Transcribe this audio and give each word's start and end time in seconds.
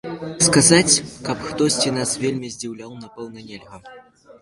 Сказаць, 0.45 1.01
каб 1.27 1.45
хтосьці 1.51 1.95
нас 1.99 2.17
вельмі 2.25 2.53
здзіўляў, 2.57 2.91
напэўна, 3.07 3.49
нельга. 3.55 3.87